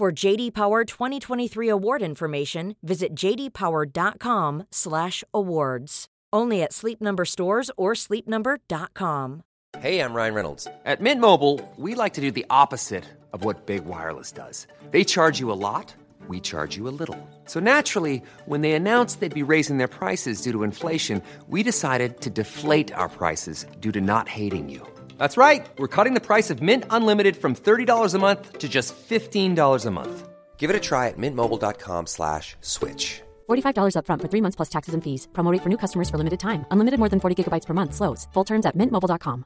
For 0.00 0.08
JD 0.10 0.54
Power 0.54 0.86
2023 0.86 1.68
award 1.68 2.00
information, 2.00 2.74
visit 2.82 3.14
jdpower.com/awards. 3.14 6.06
Only 6.32 6.62
at 6.62 6.72
Sleep 6.72 7.02
Number 7.02 7.26
stores 7.26 7.70
or 7.76 7.92
sleepnumber.com. 7.92 9.42
Hey, 9.78 10.00
I'm 10.00 10.14
Ryan 10.14 10.32
Reynolds. 10.32 10.66
At 10.86 11.02
Mint 11.02 11.20
Mobile, 11.20 11.60
we 11.76 11.94
like 11.94 12.14
to 12.14 12.22
do 12.22 12.30
the 12.30 12.46
opposite 12.48 13.04
of 13.34 13.44
what 13.44 13.66
Big 13.66 13.84
Wireless 13.84 14.32
does. 14.32 14.66
They 14.90 15.04
charge 15.04 15.38
you 15.38 15.52
a 15.52 15.60
lot, 15.68 15.94
we 16.28 16.40
charge 16.40 16.78
you 16.78 16.88
a 16.88 16.96
little. 16.98 17.18
So 17.44 17.60
naturally, 17.60 18.22
when 18.46 18.62
they 18.62 18.72
announced 18.72 19.20
they'd 19.20 19.34
be 19.34 19.42
raising 19.42 19.76
their 19.76 19.86
prices 19.86 20.40
due 20.40 20.52
to 20.52 20.62
inflation, 20.62 21.20
we 21.46 21.62
decided 21.62 22.22
to 22.22 22.30
deflate 22.30 22.90
our 22.94 23.10
prices 23.10 23.66
due 23.80 23.92
to 23.92 24.00
not 24.00 24.30
hating 24.30 24.70
you. 24.70 24.80
That's 25.20 25.36
right. 25.36 25.68
We're 25.76 25.94
cutting 25.96 26.14
the 26.14 26.26
price 26.26 26.48
of 26.48 26.62
Mint 26.62 26.84
Unlimited 26.88 27.36
from 27.36 27.54
$30 27.54 28.14
a 28.14 28.18
month 28.18 28.58
to 28.58 28.68
just 28.68 28.94
$15 28.96 29.86
a 29.86 29.90
month. 29.90 30.28
Give 30.56 30.70
it 30.70 30.76
a 30.76 30.80
try 30.80 31.08
at 31.08 31.18
mintmobile.com 31.18 32.06
slash 32.06 32.56
switch. 32.62 33.20
$45 33.48 33.94
upfront 33.96 34.22
for 34.22 34.28
three 34.28 34.40
months 34.40 34.56
plus 34.56 34.70
taxes 34.70 34.94
and 34.94 35.04
fees. 35.04 35.28
Promo 35.32 35.52
rate 35.52 35.62
for 35.62 35.68
new 35.68 35.76
customers 35.76 36.08
for 36.08 36.16
limited 36.16 36.40
time. 36.40 36.64
Unlimited 36.70 36.98
more 36.98 37.10
than 37.10 37.20
40 37.20 37.36
gigabytes 37.36 37.66
per 37.66 37.74
month. 37.74 37.92
Slows. 37.94 38.28
Full 38.32 38.44
terms 38.44 38.64
at 38.66 38.74
mintmobile.com. 38.76 39.44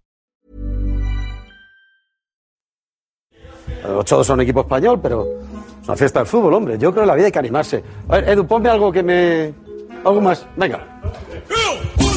Los 3.83 4.05
todos 4.05 4.27
son 4.27 4.41
equipo 4.41 4.61
español, 4.61 5.01
pero 5.01 5.41
es 5.83 5.89
una 5.89 5.97
fiesta 5.97 6.21
del 6.21 6.27
fútbol, 6.29 6.55
hombre. 6.55 6.79
Yo 6.79 6.93
creo 6.93 7.03
que 7.03 7.09
la 7.09 7.15
vida 7.15 7.27
hay 7.27 7.33
que 7.33 7.39
animarse. 7.39 7.83
A 8.09 8.17
ver, 8.17 8.29
Edu, 8.29 8.47
ponme 8.47 8.69
algo 8.69 8.93
que 8.93 9.03
me... 9.03 9.53
Algo 10.05 10.21
más. 10.21 10.47
Venga. 10.57 11.03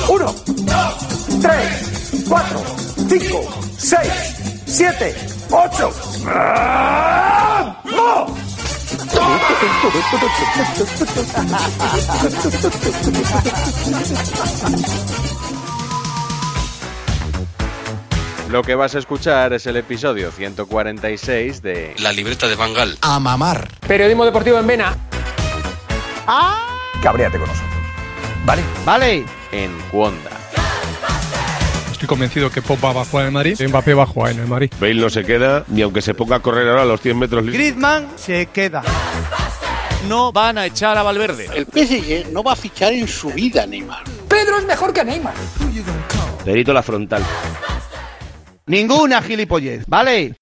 Uno, 0.10 0.26
dos, 0.26 1.42
tres, 1.42 2.26
cuatro, 2.30 2.62
cinco, 3.08 3.42
seis, 3.78 4.36
siete, 4.66 5.16
ocho. 5.50 5.92
¡Vamos! 6.26 7.78
Lo 18.50 18.64
que 18.64 18.76
vas 18.76 18.96
a 18.96 19.00
escuchar 19.00 19.52
es 19.54 19.68
el 19.68 19.76
episodio 19.76 20.32
146 20.32 21.62
de 21.62 21.96
La 22.00 22.14
libreta 22.14 22.48
de 22.48 22.56
Bangal. 22.56 22.98
A 23.02 23.20
mamar. 23.20 23.68
Periodismo 23.86 24.24
deportivo 24.24 24.58
en 24.58 24.68
Vena. 24.68 24.96
Cabréate 27.02 27.38
con 27.38 27.48
nosotros. 27.48 27.72
¿Vale? 28.46 28.64
Vale. 28.86 29.26
En 29.52 29.78
Cuonda. 29.92 30.37
Estoy 31.98 32.10
convencido 32.10 32.52
que 32.52 32.62
Pop 32.62 32.78
va 32.86 32.92
a 32.92 33.06
jugar 33.06 33.24
en 33.24 33.30
el 33.30 33.34
Madrid. 33.34 33.60
Mbappé 33.70 33.96
va 33.96 34.04
a 34.04 34.06
jugar 34.06 34.32
en 34.34 34.42
el 34.42 34.48
Madrid. 34.48 34.72
Bale 34.80 34.94
no 34.94 35.10
se 35.10 35.26
queda 35.26 35.66
ni 35.68 35.82
aunque 35.82 36.04
se 36.04 36.14
ponga 36.14 36.36
a 36.36 36.40
correr 36.42 36.70
ahora 36.70 36.84
a 36.84 36.86
los 36.86 37.02
100 37.02 37.18
metros. 37.18 37.44
Griezmann 37.48 38.08
se 38.16 38.46
queda. 38.46 38.84
No 40.08 40.32
van 40.32 40.60
a 40.60 40.68
echar 40.68 40.96
a 40.96 41.02
Valverde. 41.02 41.48
El 41.56 41.66
PSG 41.66 42.32
no 42.32 42.44
va 42.44 42.54
a 42.54 42.56
fichar 42.56 42.94
en 42.94 43.08
su 43.08 43.32
vida, 43.32 43.66
Neymar. 43.66 44.04
Pedro 44.28 44.60
es 44.60 44.66
mejor 44.66 44.94
que 44.94 45.04
Neymar. 45.04 45.34
Perito 46.46 46.72
la 46.72 46.84
frontal. 46.84 47.24
Ninguna 48.68 49.24
gilipollez. 49.24 49.84
Vale. 49.88 50.36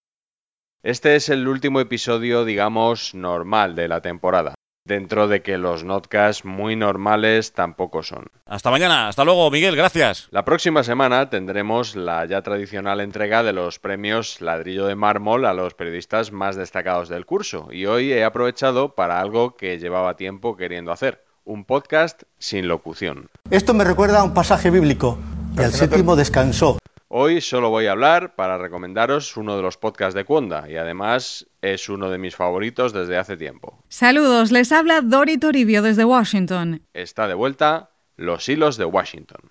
Este 0.84 1.16
es 1.16 1.29
el 1.29 1.47
último 1.47 1.79
episodio, 1.79 2.44
digamos, 2.44 3.16
normal 3.16 3.75
de 3.75 3.88
la 3.88 4.02
temporada. 4.02 4.54
Dentro 4.88 5.28
de 5.28 5.41
que 5.41 5.57
los 5.57 5.84
notcasts 5.84 6.46
muy 6.46 6.75
normales 6.75 7.53
tampoco 7.53 8.03
son. 8.03 8.28
Hasta 8.46 8.69
mañana. 8.69 9.07
Hasta 9.07 9.23
luego, 9.23 9.50
Miguel. 9.50 9.75
Gracias. 9.75 10.28
La 10.29 10.46
próxima 10.46 10.84
semana 10.84 11.31
tendremos 11.31 11.96
la 11.96 12.23
ya 12.25 12.44
tradicional 12.44 13.00
entrega 13.00 13.41
de 13.41 13.51
los 13.51 13.79
premios 13.79 14.41
Ladrillo 14.41 14.85
de 14.85 14.94
Mármol 14.94 15.46
a 15.46 15.56
los 15.56 15.73
periodistas 15.73 16.31
más 16.31 16.56
destacados 16.56 17.09
del 17.09 17.25
curso. 17.25 17.68
Y 17.72 17.88
hoy 17.88 18.13
he 18.13 18.23
aprovechado 18.23 18.94
para 18.94 19.19
algo 19.19 19.56
que 19.56 19.79
llevaba 19.79 20.18
tiempo 20.18 20.56
queriendo 20.56 20.91
hacer. 20.91 21.25
Un 21.46 21.66
podcast 21.66 22.22
sin 22.38 22.67
locución. 22.67 23.29
Esto 23.50 23.73
me 23.73 23.85
recuerda 23.85 24.19
a 24.19 24.23
un 24.23 24.35
pasaje 24.35 24.69
bíblico. 24.69 25.17
Y 25.57 25.63
al 25.63 25.72
séptimo 25.72 26.16
descansó. 26.16 26.78
Hoy 27.18 27.40
solo 27.40 27.70
voy 27.70 27.88
a 27.88 27.94
hablar 27.94 28.36
para 28.36 28.58
recomendaros 28.58 29.38
uno 29.38 29.56
de 29.56 29.62
los 29.62 29.78
podcasts 29.78 30.14
de 30.14 30.26
Cuonda 30.26 30.70
y 30.70 30.76
además 30.76 31.48
es 31.62 31.88
uno 31.88 32.09
de 32.09 32.18
mis 32.18 32.36
favoritos 32.36 32.92
desde 32.92 33.18
hace 33.18 33.38
tiempo. 33.38 33.81
Saludos, 33.88 34.52
les 34.52 34.74
habla 34.74 35.00
Dori 35.00 35.38
Toribio 35.38 35.81
desde 35.81 36.03
Washington. 36.03 36.81
Está 36.94 37.30
de 37.30 37.34
vuelta 37.34 37.92
Los 38.18 38.50
Hilos 38.50 38.76
de 38.76 38.84
Washington. 38.84 39.50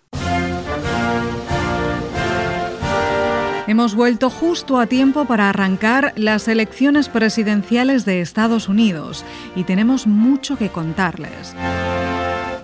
Hemos 3.66 3.94
vuelto 3.94 4.28
justo 4.28 4.78
a 4.78 4.86
tiempo 4.86 5.24
para 5.24 5.48
arrancar 5.48 6.12
las 6.16 6.48
elecciones 6.48 7.08
presidenciales 7.08 8.04
de 8.04 8.20
Estados 8.20 8.68
Unidos 8.68 9.24
y 9.56 9.64
tenemos 9.64 10.06
mucho 10.06 10.58
que 10.58 10.68
contarles. 10.68 11.56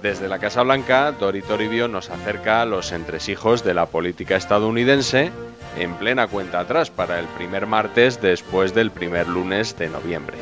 Desde 0.03 0.28
la 0.28 0.38
Casa 0.38 0.62
Blanca, 0.62 1.12
Dori 1.12 1.43
Toribio 1.43 1.87
nos 1.87 2.09
acerca 2.09 2.62
a 2.62 2.66
los 2.66 2.91
entresijos 2.93 3.62
de 3.65 3.75
la 3.75 3.87
política 3.87 4.37
estadounidense 4.37 5.31
en 5.78 5.94
plena 5.94 6.27
cuenta 6.27 6.61
atrás 6.61 6.91
para 6.91 7.19
el 7.21 7.27
primer 7.27 7.66
martes 7.66 8.21
después 8.21 8.75
del 8.75 8.91
primer 8.91 9.28
lunes 9.28 9.77
de 9.78 9.91
noviembre. 9.91 10.38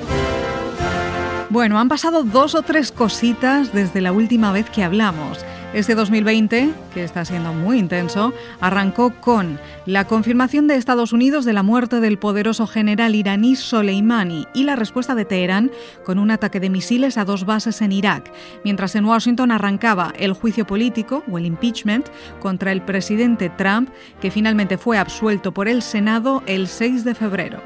Bueno, 1.50 1.78
han 1.78 1.88
pasado 1.88 2.22
dos 2.22 2.54
o 2.54 2.62
tres 2.62 2.92
cositas 2.92 3.72
desde 3.72 4.00
la 4.00 4.12
última 4.12 4.52
vez 4.52 4.70
que 4.70 4.84
hablamos. 4.84 5.44
Este 5.74 5.94
2020, 5.94 6.70
que 6.94 7.04
está 7.04 7.26
siendo 7.26 7.52
muy 7.52 7.78
intenso, 7.78 8.32
arrancó 8.58 9.12
con 9.20 9.60
la 9.84 10.06
confirmación 10.06 10.66
de 10.66 10.76
Estados 10.76 11.12
Unidos 11.12 11.44
de 11.44 11.52
la 11.52 11.62
muerte 11.62 12.00
del 12.00 12.18
poderoso 12.18 12.66
general 12.66 13.14
iraní 13.14 13.54
Soleimani 13.54 14.46
y 14.54 14.64
la 14.64 14.76
respuesta 14.76 15.14
de 15.14 15.26
Teherán 15.26 15.70
con 16.06 16.18
un 16.18 16.30
ataque 16.30 16.58
de 16.58 16.70
misiles 16.70 17.18
a 17.18 17.26
dos 17.26 17.44
bases 17.44 17.82
en 17.82 17.92
Irak, 17.92 18.32
mientras 18.64 18.94
en 18.94 19.04
Washington 19.04 19.50
arrancaba 19.50 20.14
el 20.18 20.32
juicio 20.32 20.66
político 20.66 21.22
o 21.30 21.36
el 21.36 21.44
impeachment 21.44 22.08
contra 22.40 22.72
el 22.72 22.80
presidente 22.80 23.50
Trump, 23.50 23.90
que 24.22 24.30
finalmente 24.30 24.78
fue 24.78 24.96
absuelto 24.96 25.52
por 25.52 25.68
el 25.68 25.82
Senado 25.82 26.42
el 26.46 26.66
6 26.66 27.04
de 27.04 27.14
febrero. 27.14 27.62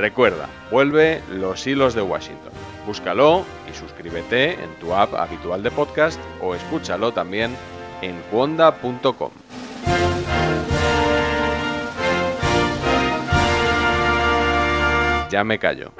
Recuerda, 0.00 0.48
vuelve 0.70 1.20
Los 1.30 1.66
Hilos 1.66 1.92
de 1.92 2.00
Washington. 2.00 2.52
Búscalo 2.86 3.44
y 3.70 3.76
suscríbete 3.76 4.54
en 4.54 4.74
tu 4.80 4.94
app 4.94 5.12
habitual 5.14 5.62
de 5.62 5.70
podcast 5.70 6.18
o 6.40 6.54
escúchalo 6.54 7.12
también 7.12 7.54
en 8.00 8.18
cuonda.com. 8.30 9.30
Ya 15.30 15.44
me 15.44 15.58
callo. 15.58 15.92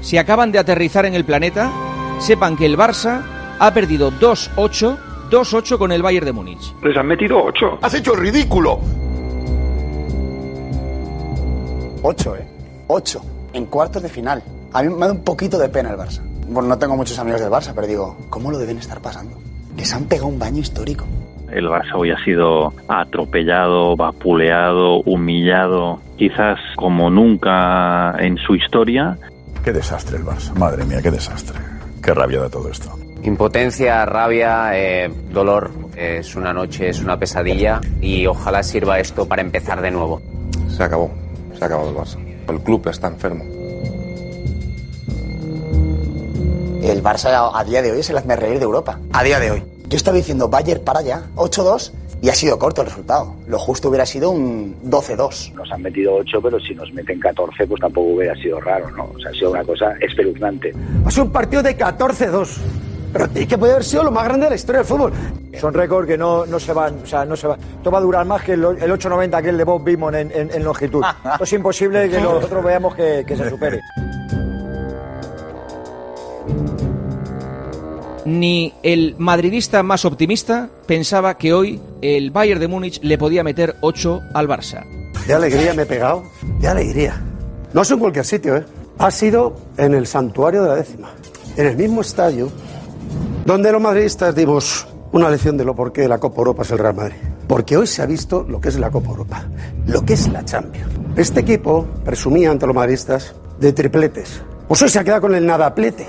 Si 0.00 0.16
acaban 0.16 0.52
de 0.52 0.60
aterrizar 0.60 1.06
en 1.06 1.14
el 1.14 1.24
planeta, 1.24 1.89
sepan 2.20 2.56
que 2.56 2.66
el 2.66 2.76
Barça 2.76 3.22
ha 3.58 3.74
perdido 3.74 4.12
2-8 4.12 5.10
2-8 5.30 5.78
con 5.78 5.92
el 5.92 6.02
Bayern 6.02 6.26
de 6.26 6.32
Múnich. 6.32 6.74
Les 6.82 6.96
han 6.96 7.06
metido 7.06 7.42
8. 7.42 7.78
¡Has 7.82 7.94
hecho 7.94 8.16
ridículo! 8.16 8.80
8, 12.02 12.36
¿eh? 12.36 12.46
8. 12.88 13.20
En 13.52 13.66
cuartos 13.66 14.02
de 14.02 14.08
final. 14.08 14.42
A 14.72 14.82
mí 14.82 14.88
me 14.88 15.06
da 15.06 15.12
un 15.12 15.22
poquito 15.22 15.56
de 15.58 15.68
pena 15.68 15.90
el 15.90 15.96
Barça. 15.96 16.20
Bueno, 16.48 16.68
no 16.68 16.78
tengo 16.78 16.96
muchos 16.96 17.18
amigos 17.18 17.40
del 17.40 17.50
Barça, 17.50 17.72
pero 17.74 17.86
digo, 17.86 18.16
¿cómo 18.28 18.50
lo 18.50 18.58
deben 18.58 18.78
estar 18.78 19.00
pasando? 19.00 19.36
Que 19.76 19.84
se 19.84 19.94
han 19.94 20.06
pegado 20.06 20.26
un 20.26 20.38
baño 20.38 20.60
histórico. 20.60 21.06
El 21.48 21.66
Barça 21.66 21.94
hoy 21.94 22.10
ha 22.10 22.24
sido 22.24 22.72
atropellado, 22.88 23.96
vapuleado, 23.96 25.00
humillado, 25.02 26.00
quizás 26.16 26.58
como 26.76 27.08
nunca 27.10 28.16
en 28.18 28.36
su 28.36 28.56
historia. 28.56 29.16
Qué 29.64 29.72
desastre 29.72 30.16
el 30.16 30.24
Barça. 30.24 30.54
Madre 30.56 30.84
mía, 30.84 31.00
qué 31.02 31.10
desastre. 31.10 31.79
Qué 32.02 32.14
rabia 32.14 32.42
de 32.42 32.50
todo 32.50 32.68
esto. 32.68 32.90
Impotencia, 33.22 34.04
rabia, 34.06 34.70
eh, 34.74 35.12
dolor. 35.30 35.70
Es 35.96 36.34
una 36.34 36.52
noche, 36.52 36.88
es 36.88 37.00
una 37.00 37.18
pesadilla 37.18 37.80
y 38.00 38.26
ojalá 38.26 38.62
sirva 38.62 38.98
esto 38.98 39.26
para 39.26 39.42
empezar 39.42 39.82
de 39.82 39.90
nuevo. 39.90 40.22
Se 40.68 40.82
acabó, 40.82 41.10
se 41.56 41.62
ha 41.62 41.66
acabado 41.66 41.90
el 41.90 41.96
Barça. 41.96 42.18
El 42.48 42.60
club 42.60 42.88
está 42.88 43.08
enfermo. 43.08 43.44
el 46.90 47.02
Barça 47.02 47.30
a, 47.30 47.58
a 47.58 47.64
día 47.64 47.82
de 47.82 47.92
hoy 47.92 48.00
es 48.00 48.10
el 48.10 48.18
hazme 48.18 48.36
reír 48.36 48.58
de 48.58 48.64
Europa. 48.64 48.98
A 49.12 49.22
día 49.22 49.38
de 49.38 49.50
hoy. 49.50 49.62
Yo 49.88 49.96
estaba 49.96 50.16
diciendo 50.16 50.48
Bayern 50.48 50.84
para 50.84 51.00
allá, 51.00 51.22
8-2, 51.34 51.92
y 52.22 52.28
ha 52.28 52.34
sido 52.34 52.58
corto 52.58 52.82
el 52.82 52.88
resultado. 52.88 53.34
Lo 53.46 53.58
justo 53.58 53.88
hubiera 53.88 54.04
sido 54.04 54.30
un 54.30 54.76
12-2. 54.84 55.54
Nos 55.54 55.70
han 55.72 55.82
metido 55.82 56.14
8, 56.16 56.40
pero 56.42 56.60
si 56.60 56.74
nos 56.74 56.92
meten 56.92 57.18
14, 57.18 57.66
pues 57.66 57.80
tampoco 57.80 58.14
hubiera 58.14 58.34
sido 58.36 58.60
raro, 58.60 58.90
¿no? 58.90 59.10
O 59.14 59.18
sea, 59.18 59.30
ha 59.30 59.34
sido 59.34 59.50
una 59.50 59.64
cosa 59.64 59.92
espeluznante. 60.00 60.72
Ha 61.04 61.10
sido 61.10 61.24
un 61.24 61.32
partido 61.32 61.62
de 61.62 61.76
14-2. 61.76 62.58
Pero 63.12 63.26
es 63.34 63.46
que 63.46 63.58
puede 63.58 63.72
haber 63.72 63.84
sido 63.84 64.04
lo 64.04 64.12
más 64.12 64.24
grande 64.24 64.44
de 64.44 64.50
la 64.50 64.56
historia 64.56 64.80
del 64.80 64.86
fútbol. 64.86 65.12
Son 65.58 65.74
récords 65.74 66.06
que 66.06 66.16
no, 66.16 66.46
no 66.46 66.60
se 66.60 66.72
van, 66.72 67.00
o 67.02 67.06
sea, 67.06 67.24
no 67.24 67.34
se 67.34 67.48
van. 67.48 67.58
Esto 67.58 67.90
va 67.90 67.98
a 67.98 68.02
durar 68.02 68.24
más 68.24 68.42
que 68.42 68.52
el, 68.52 68.62
el 68.64 68.92
8.90 68.92 69.34
aquel 69.34 69.58
de 69.58 69.64
Bob 69.64 69.82
Beamon 69.82 70.14
en, 70.14 70.30
en, 70.32 70.50
en 70.52 70.64
longitud. 70.64 71.02
Esto 71.32 71.44
es 71.44 71.52
imposible 71.52 72.08
que 72.08 72.20
nosotros 72.20 72.64
veamos 72.64 72.94
que, 72.94 73.24
que 73.26 73.36
se 73.36 73.50
supere. 73.50 73.80
Ni 78.30 78.72
el 78.84 79.16
madridista 79.18 79.82
más 79.82 80.04
optimista 80.04 80.70
pensaba 80.86 81.36
que 81.36 81.52
hoy 81.52 81.80
el 82.00 82.30
Bayern 82.30 82.60
de 82.60 82.68
Múnich 82.68 83.00
le 83.02 83.18
podía 83.18 83.42
meter 83.42 83.74
8 83.80 84.20
al 84.34 84.46
Barça. 84.46 84.84
De 85.26 85.34
alegría 85.34 85.74
me 85.74 85.82
he 85.82 85.86
pegado. 85.86 86.22
De 86.60 86.68
alegría. 86.68 87.20
No 87.74 87.82
es 87.82 87.90
en 87.90 87.98
cualquier 87.98 88.24
sitio, 88.24 88.56
¿eh? 88.56 88.64
Ha 88.98 89.10
sido 89.10 89.56
en 89.76 89.94
el 89.94 90.06
santuario 90.06 90.62
de 90.62 90.68
la 90.68 90.76
décima. 90.76 91.10
En 91.56 91.66
el 91.66 91.76
mismo 91.76 92.02
estadio 92.02 92.52
donde 93.44 93.72
los 93.72 93.82
madridistas 93.82 94.32
dimos 94.32 94.86
una 95.10 95.28
lección 95.28 95.56
de 95.56 95.64
lo 95.64 95.74
por 95.74 95.92
qué 95.92 96.06
la 96.06 96.18
Copa 96.18 96.38
Europa 96.38 96.62
es 96.62 96.70
el 96.70 96.78
Real 96.78 96.94
Madrid. 96.94 97.16
Porque 97.48 97.76
hoy 97.76 97.88
se 97.88 98.00
ha 98.00 98.06
visto 98.06 98.46
lo 98.48 98.60
que 98.60 98.68
es 98.68 98.78
la 98.78 98.92
Copa 98.92 99.10
Europa, 99.10 99.44
lo 99.86 100.04
que 100.04 100.12
es 100.12 100.28
la 100.28 100.44
Champions. 100.44 100.92
Este 101.16 101.40
equipo 101.40 101.84
presumía 102.04 102.52
ante 102.52 102.64
los 102.64 102.76
madridistas 102.76 103.34
de 103.58 103.72
tripletes. 103.72 104.40
Pues 104.68 104.80
hoy 104.82 104.88
se 104.88 105.00
ha 105.00 105.04
quedado 105.04 105.22
con 105.22 105.34
el 105.34 105.44
nadaplete. 105.44 106.06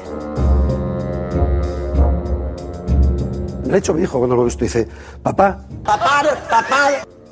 De 3.71 3.77
hecho, 3.77 3.93
mi 3.93 4.03
hijo, 4.03 4.17
cuando 4.17 4.35
lo 4.35 4.43
he 4.43 4.45
visto, 4.45 4.63
dice: 4.63 4.87
Papá, 5.23 5.65
papá, 5.83 6.23
papá. 6.49 6.89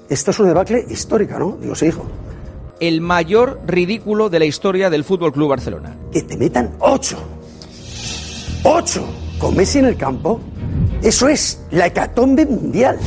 Esto 0.08 0.32
es 0.32 0.40
una 0.40 0.50
debacle 0.50 0.86
histórica, 0.90 1.38
¿no? 1.38 1.58
Digo, 1.62 1.76
sí, 1.76 1.88
hijo. 1.88 2.04
El 2.80 3.02
mayor 3.02 3.60
ridículo 3.68 4.30
de 4.30 4.40
la 4.40 4.46
historia 4.46 4.90
del 4.90 5.04
Fútbol 5.04 5.34
Club 5.34 5.50
Barcelona. 5.50 5.96
Que 6.12 6.24
te 6.24 6.38
metan 6.38 6.72
ocho. 6.80 7.18
¡Ocho! 8.64 9.06
Con 9.38 9.56
Messi 9.56 9.80
en 9.80 9.86
el 9.86 9.98
campo. 9.98 10.40
Eso 11.02 11.28
es 11.28 11.62
la 11.72 11.88
hecatombe 11.88 12.46
mundial. 12.46 12.98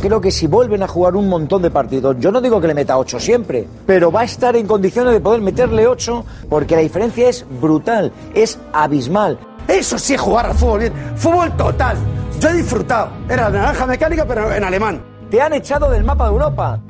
Creo 0.00 0.20
que 0.20 0.30
si 0.30 0.46
vuelven 0.46 0.82
a 0.82 0.88
jugar 0.88 1.14
un 1.14 1.28
montón 1.28 1.60
de 1.60 1.70
partidos, 1.70 2.16
yo 2.18 2.32
no 2.32 2.40
digo 2.40 2.58
que 2.58 2.66
le 2.66 2.74
meta 2.74 2.96
8 2.96 3.20
siempre, 3.20 3.68
pero 3.86 4.10
va 4.10 4.22
a 4.22 4.24
estar 4.24 4.56
en 4.56 4.66
condiciones 4.66 5.12
de 5.12 5.20
poder 5.20 5.42
meterle 5.42 5.86
8 5.86 6.24
porque 6.48 6.74
la 6.74 6.80
diferencia 6.80 7.28
es 7.28 7.44
brutal, 7.60 8.10
es 8.34 8.58
abismal. 8.72 9.38
Eso 9.70 9.98
sí 9.98 10.14
es 10.14 10.20
jugar 10.20 10.46
al 10.46 10.54
fútbol 10.54 10.80
bien. 10.80 10.92
Fútbol 11.16 11.56
total. 11.56 11.96
Yo 12.40 12.48
he 12.48 12.54
disfrutado. 12.54 13.10
Era 13.28 13.48
naranja 13.50 13.86
mecánica, 13.86 14.26
pero 14.26 14.52
en 14.52 14.64
alemán. 14.64 15.00
Te 15.30 15.40
han 15.40 15.52
echado 15.52 15.88
del 15.90 16.02
mapa 16.02 16.24
de 16.24 16.30
Europa. 16.30 16.80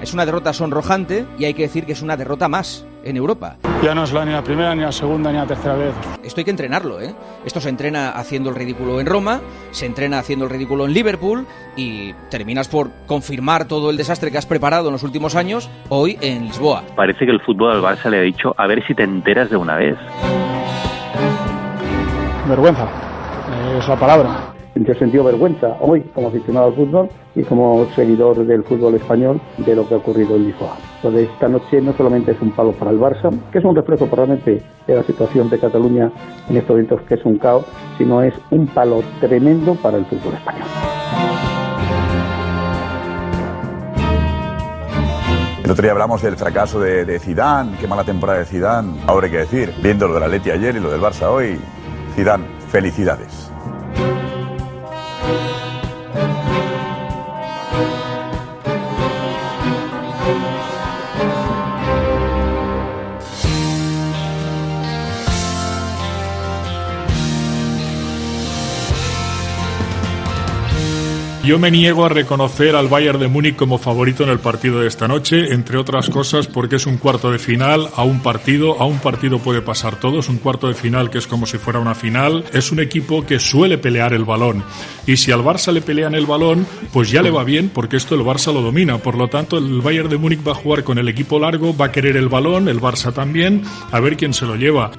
Es 0.00 0.14
una 0.14 0.24
derrota 0.24 0.54
sonrojante 0.54 1.26
y 1.38 1.44
hay 1.44 1.52
que 1.52 1.62
decir 1.62 1.84
que 1.84 1.92
es 1.92 2.00
una 2.00 2.16
derrota 2.16 2.48
más 2.48 2.86
en 3.04 3.18
Europa. 3.18 3.58
Ya 3.82 3.94
no 3.94 4.04
es 4.04 4.12
la, 4.12 4.26
ni 4.26 4.32
la 4.32 4.42
primera, 4.42 4.74
ni 4.74 4.82
la 4.82 4.92
segunda, 4.92 5.32
ni 5.32 5.38
la 5.38 5.46
tercera 5.46 5.74
vez. 5.74 5.94
Esto 6.22 6.40
hay 6.40 6.44
que 6.44 6.50
entrenarlo, 6.50 7.00
¿eh? 7.00 7.14
Esto 7.46 7.60
se 7.60 7.70
entrena 7.70 8.10
haciendo 8.10 8.50
el 8.50 8.56
ridículo 8.56 9.00
en 9.00 9.06
Roma, 9.06 9.40
se 9.70 9.86
entrena 9.86 10.18
haciendo 10.18 10.44
el 10.44 10.50
ridículo 10.50 10.84
en 10.84 10.92
Liverpool 10.92 11.46
y 11.76 12.12
terminas 12.28 12.68
por 12.68 12.90
confirmar 13.06 13.64
todo 13.64 13.88
el 13.90 13.96
desastre 13.96 14.30
que 14.30 14.36
has 14.36 14.44
preparado 14.44 14.88
en 14.88 14.92
los 14.92 15.02
últimos 15.02 15.34
años 15.34 15.70
hoy 15.88 16.18
en 16.20 16.44
Lisboa. 16.44 16.82
Parece 16.94 17.24
que 17.24 17.32
el 17.32 17.40
fútbol 17.40 17.72
al 17.72 17.80
Barça 17.80 18.10
le 18.10 18.18
ha 18.18 18.22
dicho 18.22 18.54
a 18.58 18.66
ver 18.66 18.86
si 18.86 18.94
te 18.94 19.02
enteras 19.02 19.48
de 19.48 19.56
una 19.56 19.76
vez. 19.76 19.96
Vergüenza, 22.48 22.86
es 23.78 23.88
la 23.88 23.96
palabra. 23.96 24.59
Yo 24.74 24.92
he 24.92 24.98
sentido 24.98 25.24
vergüenza 25.24 25.76
hoy 25.80 26.02
como 26.14 26.28
aficionado 26.28 26.66
al 26.66 26.74
fútbol 26.74 27.08
y 27.34 27.42
como 27.42 27.86
seguidor 27.96 28.46
del 28.46 28.62
fútbol 28.62 28.94
español 28.94 29.40
de 29.58 29.74
lo 29.74 29.86
que 29.86 29.94
ha 29.94 29.96
ocurrido 29.96 30.36
en 30.36 30.46
Lisboa. 30.46 30.76
De 31.02 31.24
esta 31.24 31.48
noche 31.48 31.80
no 31.80 31.92
solamente 31.92 32.32
es 32.32 32.40
un 32.40 32.52
palo 32.52 32.72
para 32.72 32.90
el 32.90 32.98
Barça, 32.98 33.30
que 33.50 33.58
es 33.58 33.64
un 33.64 33.74
reflejo 33.74 34.06
probablemente 34.06 34.62
de 34.86 34.94
la 34.94 35.02
situación 35.02 35.50
de 35.50 35.58
Cataluña 35.58 36.10
en 36.48 36.56
estos 36.56 36.70
momentos 36.70 37.02
que 37.02 37.14
es 37.14 37.24
un 37.24 37.38
caos, 37.38 37.64
sino 37.98 38.22
es 38.22 38.34
un 38.50 38.66
palo 38.68 39.02
tremendo 39.20 39.74
para 39.74 39.98
el 39.98 40.06
fútbol 40.06 40.34
español. 40.34 40.66
El 45.64 45.70
otro 45.70 45.82
día 45.82 45.92
hablamos 45.92 46.22
del 46.22 46.36
fracaso 46.36 46.80
de, 46.80 47.04
de 47.04 47.18
Zidane, 47.20 47.76
qué 47.78 47.86
mala 47.86 48.02
temporada 48.02 48.40
de 48.40 48.44
Zidane. 48.44 49.02
Ahora 49.06 49.26
hay 49.26 49.30
que 49.32 49.38
decir, 49.38 49.72
viendo 49.80 50.08
lo 50.08 50.14
del 50.14 50.24
Atleti 50.24 50.50
ayer 50.50 50.74
y 50.74 50.80
lo 50.80 50.90
del 50.90 51.00
Barça 51.00 51.28
hoy, 51.28 51.60
Zidane, 52.16 52.44
felicidades. 52.70 53.39
Yo 71.42 71.58
me 71.58 71.70
niego 71.70 72.04
a 72.04 72.10
reconocer 72.10 72.76
al 72.76 72.88
Bayern 72.88 73.18
de 73.18 73.26
Múnich 73.26 73.56
como 73.56 73.78
favorito 73.78 74.24
en 74.24 74.28
el 74.28 74.40
partido 74.40 74.80
de 74.80 74.86
esta 74.86 75.08
noche, 75.08 75.54
entre 75.54 75.78
otras 75.78 76.10
cosas 76.10 76.46
porque 76.46 76.76
es 76.76 76.84
un 76.84 76.98
cuarto 76.98 77.32
de 77.32 77.38
final 77.38 77.88
a 77.96 78.04
un 78.04 78.20
partido, 78.20 78.78
a 78.78 78.84
un 78.84 78.98
partido 78.98 79.38
puede 79.38 79.62
pasar 79.62 79.96
todo, 79.96 80.20
es 80.20 80.28
un 80.28 80.36
cuarto 80.36 80.68
de 80.68 80.74
final 80.74 81.08
que 81.08 81.16
es 81.16 81.26
como 81.26 81.46
si 81.46 81.56
fuera 81.56 81.78
una 81.78 81.94
final, 81.94 82.44
es 82.52 82.70
un 82.72 82.80
equipo 82.80 83.24
que 83.24 83.38
suele 83.38 83.78
pelear 83.78 84.12
el 84.12 84.26
balón 84.26 84.62
y 85.06 85.16
si 85.16 85.32
al 85.32 85.42
Barça 85.42 85.72
le 85.72 85.80
pelean 85.80 86.14
el 86.14 86.26
balón, 86.26 86.66
pues 86.92 87.10
ya 87.10 87.22
le 87.22 87.30
va 87.30 87.42
bien 87.42 87.70
porque 87.70 87.96
esto 87.96 88.14
el 88.14 88.20
Barça 88.20 88.52
lo 88.52 88.60
domina, 88.60 88.98
por 88.98 89.16
lo 89.16 89.28
tanto 89.28 89.56
el 89.56 89.80
Bayern 89.80 90.10
de 90.10 90.18
Múnich 90.18 90.46
va 90.46 90.52
a 90.52 90.56
jugar 90.56 90.84
con 90.84 90.98
el 90.98 91.08
equipo 91.08 91.38
largo, 91.38 91.74
va 91.74 91.86
a 91.86 91.92
querer 91.92 92.18
el 92.18 92.28
balón, 92.28 92.68
el 92.68 92.82
Barça 92.82 93.14
también, 93.14 93.62
a 93.90 93.98
ver 93.98 94.18
quién 94.18 94.34
se 94.34 94.44
lo 94.44 94.56
lleva. 94.56 94.90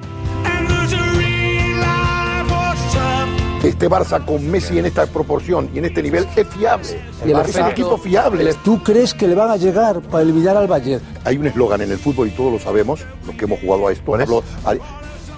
Este 3.62 3.88
Barça 3.88 4.24
con 4.24 4.50
Messi 4.50 4.78
en 4.80 4.86
esta 4.86 5.06
proporción 5.06 5.70
y 5.72 5.78
en 5.78 5.84
este 5.84 6.02
nivel 6.02 6.26
es 6.34 6.48
fiable. 6.48 7.00
El 7.24 7.30
es 7.38 7.54
un 7.54 7.68
equipo 7.68 7.96
fiable. 7.96 8.52
¿Tú 8.64 8.82
crees 8.82 9.14
que 9.14 9.28
le 9.28 9.36
van 9.36 9.50
a 9.50 9.56
llegar 9.56 10.00
para 10.02 10.22
eliminar 10.24 10.56
al 10.56 10.66
Bayern? 10.66 11.00
Hay 11.24 11.36
un 11.38 11.46
eslogan 11.46 11.80
en 11.80 11.92
el 11.92 11.98
fútbol 11.98 12.26
y 12.26 12.32
todos 12.32 12.52
lo 12.52 12.58
sabemos, 12.58 13.00
los 13.24 13.36
que 13.36 13.44
hemos 13.44 13.60
jugado 13.60 13.86
a 13.86 13.92
esto. 13.92 14.14
hablo- 14.16 14.42
hay, 14.64 14.80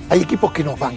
hay 0.09 0.23
equipos 0.23 0.53
que 0.53 0.65
nos 0.65 0.79
van. 0.79 0.95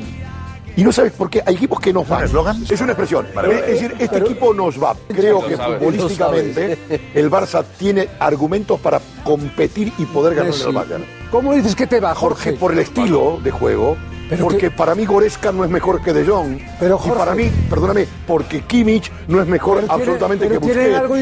Y 0.77 0.83
no 0.83 0.91
sabes 0.91 1.11
por 1.11 1.29
qué, 1.29 1.41
hay 1.45 1.55
equipos 1.55 1.79
que 1.81 1.91
nos 1.91 2.07
van. 2.07 2.23
eslogan? 2.23 2.63
Es 2.69 2.79
una 2.79 2.91
expresión. 2.93 3.27
Vale, 3.35 3.47
vale. 3.49 3.59
Es 3.59 3.67
decir, 3.81 3.95
este 3.99 4.19
equipo 4.19 4.53
nos 4.53 4.81
va. 4.81 4.95
Creo 5.09 5.45
que 5.45 5.57
sabes, 5.57 5.79
futbolísticamente 5.79 6.77
el 7.13 7.29
Barça 7.29 7.65
tiene 7.77 8.07
argumentos 8.19 8.79
para 8.79 9.01
competir 9.25 9.91
y 9.97 10.05
poder 10.05 10.35
ganar 10.35 10.53
al 10.65 10.71
Bayern. 10.71 11.05
¿Cómo 11.29 11.53
dices 11.53 11.75
que 11.75 11.87
te 11.87 11.99
va, 11.99 12.15
Jorge, 12.15 12.51
Jorge? 12.51 12.59
por 12.59 12.71
el 12.71 12.79
estilo 12.79 13.39
de 13.43 13.51
juego. 13.51 13.97
Pero 14.29 14.43
porque 14.43 14.57
que- 14.57 14.71
para 14.71 14.93
mí 14.95 15.05
Goreska 15.05 15.51
no 15.51 15.63
es 15.63 15.69
mejor 15.69 16.01
que 16.01 16.13
De 16.13 16.25
Jong. 16.25 16.59
Pero, 16.79 16.95
y 16.95 16.99
Jorge- 16.99 17.17
para 17.19 17.35
mí, 17.35 17.49
perdóname, 17.69 18.07
porque 18.25 18.61
Kimmich 18.61 19.11
no 19.27 19.41
es 19.41 19.47
mejor 19.47 19.75
Pero 19.77 19.87
tiene- 19.87 20.01
absolutamente 20.03 20.47
pero 20.47 20.59
que 20.61 20.65
tiene 20.67 20.81
Busquets. 20.81 20.99
algo 21.01 21.15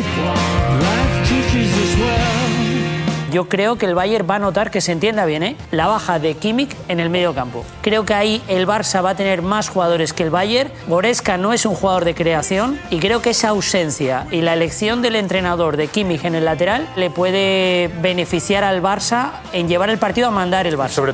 Yo 3.31 3.49
creo 3.49 3.75
que 3.77 3.85
el 3.85 3.95
Bayern 3.95 4.25
va 4.29 4.35
a 4.35 4.39
notar 4.39 4.71
que 4.71 4.79
se 4.79 4.93
entienda 4.93 5.25
bien, 5.25 5.43
¿eh? 5.43 5.57
La 5.71 5.87
baja 5.87 6.19
de 6.19 6.35
Kimmich 6.35 6.73
en 6.87 7.01
el 7.01 7.09
medio 7.09 7.33
campo. 7.35 7.65
Creo 7.81 8.05
que 8.05 8.13
ahí 8.13 8.41
el 8.47 8.65
Barça 8.65 9.03
va 9.03 9.09
a 9.09 9.15
tener 9.15 9.41
más 9.41 9.67
jugadores 9.67 10.13
que 10.13 10.23
el 10.23 10.29
Bayern. 10.29 10.71
Goreska 10.87 11.37
no 11.37 11.51
es 11.51 11.65
un 11.65 11.75
jugador 11.75 12.05
de 12.05 12.15
creación 12.15 12.79
y 12.89 12.99
creo 12.99 13.21
que 13.21 13.31
esa 13.31 13.49
ausencia 13.49 14.25
y 14.31 14.39
la 14.39 14.53
elección 14.53 15.01
del 15.01 15.17
entrenador 15.17 15.75
de 15.75 15.87
Kimmich 15.89 16.23
en 16.23 16.35
el 16.35 16.45
lateral 16.45 16.87
le 16.95 17.09
puede 17.09 17.89
beneficiar 18.01 18.63
al 18.63 18.81
Barça 18.81 19.31
en 19.51 19.67
llevar 19.67 19.89
el 19.89 19.97
partido 19.97 20.29
a 20.29 20.31
mandar 20.31 20.65
el 20.65 20.77
Barça. 20.77 21.13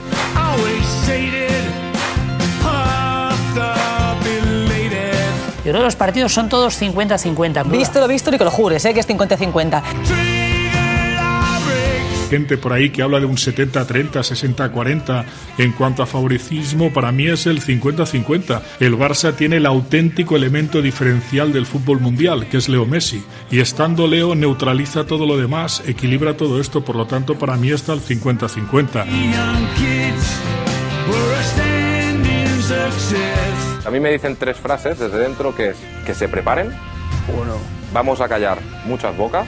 Yo 5.63 5.71
creo 5.71 5.77
que 5.81 5.85
los 5.85 5.95
partidos 5.95 6.33
son 6.33 6.49
todos 6.49 6.81
50-50. 6.81 7.69
Visto 7.69 7.99
lo 7.99 8.07
visto 8.07 8.33
y 8.33 8.37
que 8.37 8.43
lo 8.43 8.51
jures, 8.51 8.83
¿eh? 8.85 8.93
que 8.93 8.99
es 8.99 9.07
50-50. 9.07 9.83
gente 12.31 12.57
por 12.57 12.71
ahí 12.71 12.91
que 12.91 13.01
habla 13.01 13.19
de 13.19 13.25
un 13.25 13.35
70-30, 13.35 14.11
60-40 14.11 15.25
en 15.57 15.73
cuanto 15.73 16.01
a 16.01 16.05
favoricismo, 16.05 16.93
para 16.93 17.11
mí 17.11 17.27
es 17.27 17.45
el 17.45 17.61
50-50. 17.61 18.61
El 18.79 18.97
Barça 18.97 19.35
tiene 19.35 19.57
el 19.57 19.65
auténtico 19.65 20.37
elemento 20.37 20.81
diferencial 20.81 21.51
del 21.51 21.65
fútbol 21.65 21.99
mundial, 21.99 22.47
que 22.47 22.55
es 22.55 22.69
Leo 22.69 22.85
Messi. 22.85 23.21
Y 23.51 23.59
estando 23.59 24.07
Leo 24.07 24.33
neutraliza 24.33 25.05
todo 25.05 25.25
lo 25.25 25.35
demás, 25.35 25.83
equilibra 25.85 26.37
todo 26.37 26.61
esto, 26.61 26.85
por 26.85 26.95
lo 26.95 27.05
tanto 27.05 27.37
para 27.37 27.57
mí 27.57 27.69
está 27.69 27.91
el 27.91 28.01
50-50. 28.01 29.05
A 33.85 33.89
mí 33.89 33.99
me 33.99 34.11
dicen 34.11 34.35
tres 34.35 34.57
frases 34.57 34.99
desde 34.99 35.17
dentro 35.17 35.55
que 35.55 35.69
es 35.69 35.77
que 36.05 36.13
se 36.13 36.27
preparen. 36.27 36.71
Vamos 37.93 38.21
a 38.21 38.27
callar 38.27 38.59
muchas 38.85 39.15
bocas. 39.17 39.47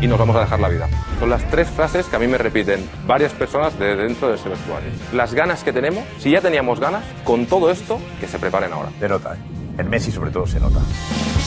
y 0.00 0.06
nos 0.08 0.18
vamos 0.18 0.34
a 0.34 0.40
dejar 0.40 0.58
la 0.58 0.68
vida. 0.68 0.88
Son 1.20 1.30
las 1.30 1.48
tres 1.48 1.68
frases 1.70 2.06
que 2.06 2.16
a 2.16 2.18
mí 2.18 2.26
me 2.26 2.36
repiten 2.36 2.88
varias 3.06 3.32
personas 3.32 3.78
de 3.78 3.94
dentro 3.94 4.28
del 4.28 4.36
vestuario. 4.36 4.90
Las 5.12 5.32
ganas 5.32 5.62
que 5.62 5.72
tenemos, 5.72 6.02
si 6.18 6.32
ya 6.32 6.40
teníamos 6.40 6.80
ganas, 6.80 7.04
con 7.22 7.46
todo 7.46 7.70
esto, 7.70 8.00
que 8.20 8.26
se 8.26 8.38
preparen 8.40 8.72
ahora. 8.72 8.90
Se 8.98 9.08
nota, 9.08 9.34
¿eh? 9.34 9.38
En 9.78 9.88
Messi 9.88 10.10
sobre 10.10 10.32
todo 10.32 10.44
se 10.46 10.58
nota. 10.58 10.80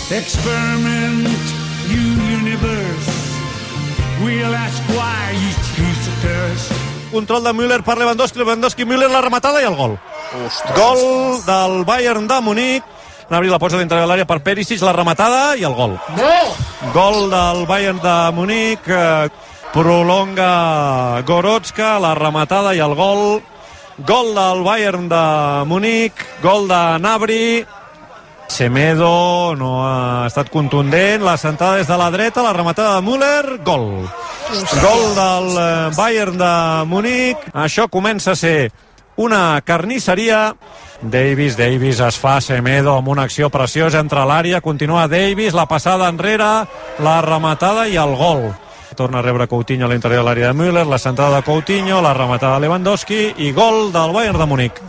Experiment, 0.09 1.27
you 1.89 1.99
universe. 2.39 3.11
We'll 4.23 4.55
ask 4.55 4.81
why 4.89 5.33
you 5.33 5.51
choose 5.75 6.05
to 6.05 6.11
curse. 6.21 6.73
Control 7.11 7.43
de 7.43 7.53
Müller 7.53 7.83
per 7.83 7.97
Lewandowski, 7.97 8.39
Lewandowski, 8.39 8.85
Müller, 8.85 9.11
la 9.11 9.21
rematada 9.21 9.61
i 9.61 9.65
el 9.65 9.75
gol. 9.75 9.99
Gol 10.75 11.39
del 11.45 11.83
Bayern 11.85 12.27
de 12.27 12.41
Munic. 12.41 12.83
Nabri 13.29 13.49
la 13.49 13.57
posa 13.57 13.79
dintre 13.79 13.97
de 13.99 14.05
l'àrea 14.05 14.27
per 14.29 14.41
Perisic, 14.45 14.81
la 14.85 14.93
rematada 14.93 15.55
i 15.57 15.63
el 15.65 15.73
gol. 15.73 15.95
No! 16.17 16.35
Gol 16.93 17.29
del 17.31 17.65
Bayern 17.65 17.99
de 18.03 18.15
Munic. 18.37 18.87
eh, 18.87 19.29
Prolonga 19.73 21.21
Goretzka, 21.27 21.99
la 21.99 22.13
rematada 22.15 22.73
i 22.75 22.79
el 22.79 22.93
gol. 22.95 23.41
Gol 24.07 24.33
del 24.35 24.63
Bayern 24.63 25.09
de 25.09 25.23
Munic. 25.65 26.13
Gol 26.43 26.67
de 26.67 26.99
Nabri. 26.99 27.65
Semedo 28.47 29.55
no 29.57 29.81
ha 29.87 30.27
estat 30.27 30.49
contundent. 30.49 31.23
La 31.23 31.35
sentada 31.37 31.75
des 31.77 31.87
de 31.87 31.97
la 31.97 32.11
dreta, 32.11 32.43
la 32.43 32.53
rematada 32.53 32.95
de 32.95 33.01
Müller. 33.01 33.57
Gol. 33.65 34.07
Gol 34.81 35.05
del 35.15 35.57
eh, 35.57 35.91
Bayern 35.97 36.37
de 36.37 36.53
Munic. 36.85 37.37
Això 37.53 37.89
comença 37.89 38.31
a 38.31 38.35
ser 38.35 38.71
una 39.15 39.61
carnisseria. 39.61 40.55
Davis, 41.01 41.57
Davis 41.57 41.99
es 41.99 42.17
fa 42.17 42.39
Semedo 42.41 42.95
amb 42.95 43.09
una 43.11 43.25
acció 43.27 43.49
preciosa 43.53 43.99
entre 43.99 44.23
l'àrea, 44.25 44.61
continua 44.61 45.07
Davis, 45.11 45.53
la 45.53 45.67
passada 45.67 46.09
enrere, 46.09 46.65
la 46.99 47.17
rematada 47.21 47.87
i 47.87 47.97
el 47.99 48.15
gol. 48.15 48.47
Torna 48.95 49.19
a 49.19 49.21
rebre 49.21 49.47
Coutinho 49.51 49.85
a 49.85 49.89
l'interior 49.91 50.23
de 50.23 50.29
l'àrea 50.29 50.53
de 50.53 50.55
Müller, 50.55 50.85
la 50.87 50.97
centrada 50.97 51.41
de 51.41 51.43
Coutinho, 51.43 51.99
la 52.01 52.13
rematada 52.13 52.55
de 52.55 52.61
Lewandowski 52.63 53.33
i 53.43 53.51
gol 53.51 53.91
del 53.91 54.13
Bayern 54.15 54.39
de 54.39 54.45
Munic. 54.47 54.79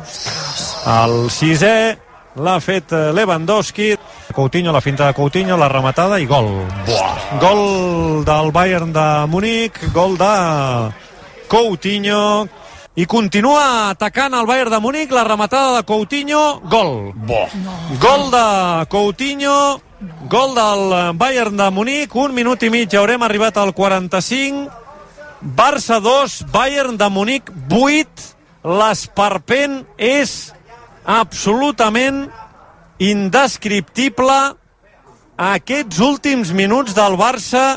El 0.87 1.26
sisè 1.35 1.97
l'ha 2.38 2.61
fet 2.61 2.92
Lewandowski. 2.92 3.97
Coutinho, 4.37 4.71
la 4.73 4.83
finta 4.85 5.09
de 5.09 5.14
Coutinho, 5.14 5.56
la 5.56 5.68
rematada 5.68 6.21
i 6.21 6.26
gol. 6.26 6.52
Buah. 6.87 7.40
Gol 7.40 8.25
del 8.26 8.52
Bayern 8.52 8.92
de 8.92 9.09
Munic, 9.26 9.80
gol 9.92 10.14
de 10.21 10.35
Coutinho. 11.49 12.47
I 12.97 13.05
continua 13.05 13.91
atacant 13.91 14.33
el 14.33 14.47
Bayern 14.49 14.73
de 14.73 14.79
Munic, 14.81 15.11
la 15.12 15.23
rematada 15.25 15.76
de 15.76 15.85
Coutinho, 15.85 16.62
gol. 16.65 17.12
Gol 18.00 18.31
de 18.33 18.87
Coutinho, 18.88 19.83
gol 20.33 20.55
del 20.57 21.12
Bayern 21.21 21.59
de 21.59 21.67
Munic, 21.71 22.15
un 22.17 22.33
minut 22.33 22.62
i 22.65 22.71
mig, 22.73 22.95
haurem 22.97 23.21
arribat 23.23 23.59
al 23.61 23.75
45. 23.76 24.71
Barça 25.59 25.99
2, 26.00 26.47
Bayern 26.49 26.97
de 26.97 27.09
Munic 27.12 27.50
8. 27.69 28.25
L'esperpent 28.65 29.83
és 30.00 30.33
absolutament 31.05 32.23
indescriptible. 32.97 34.38
Aquests 35.37 36.00
últims 36.00 36.55
minuts 36.57 36.97
del 36.97 37.19
Barça 37.21 37.76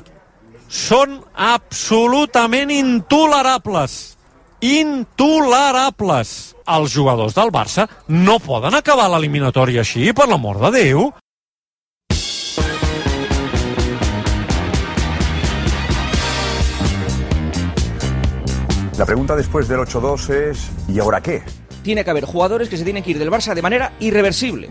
són 0.71 1.19
absolutament 1.35 2.71
intolerables. 2.71 4.15
Intolerables. 4.61 6.55
Els 6.67 6.91
jugadors 6.91 7.33
del 7.33 7.47
Barça 7.47 7.87
no 8.11 8.39
poden 8.43 8.75
acabar 8.75 9.07
l'eliminatòria 9.07 9.85
així, 9.85 10.11
per 10.11 10.27
l'amor 10.27 10.59
de 10.59 10.71
Déu. 10.75 11.05
La 18.97 19.05
pregunta 19.05 19.37
después 19.37 19.69
del 19.69 19.79
8-2 19.79 20.29
es 20.51 20.69
¿y 20.89 20.99
ahora 20.99 21.21
qué? 21.21 21.41
Tiene 21.81 22.03
que 22.03 22.09
haber 22.09 22.25
jugadores 22.25 22.67
que 22.67 22.75
se 22.75 22.83
tienen 22.83 23.01
que 23.01 23.11
ir 23.11 23.19
del 23.19 23.31
Barça 23.31 23.53
de 23.55 23.61
manera 23.61 23.93
irreversible. 24.01 24.67